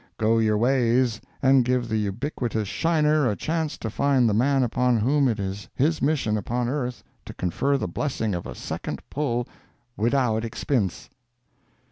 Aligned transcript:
Go 0.17 0.39
your 0.39 0.57
ways, 0.57 1.21
and 1.43 1.63
give 1.63 1.87
the 1.87 1.97
ubiquitous 1.99 2.67
"Shiner" 2.67 3.29
a 3.29 3.35
chance 3.35 3.77
to 3.77 3.87
find 3.87 4.27
the 4.27 4.33
man 4.33 4.63
upon 4.63 4.97
whom 4.97 5.27
it 5.27 5.39
is 5.39 5.69
his 5.75 6.01
mission 6.01 6.37
upon 6.37 6.67
earth 6.67 7.03
to 7.25 7.35
confer 7.35 7.77
the 7.77 7.87
blessing 7.87 8.33
of 8.33 8.47
a 8.47 8.55
second 8.55 9.07
pull 9.11 9.47
"widout 9.95 10.43
expinse." 10.43 11.07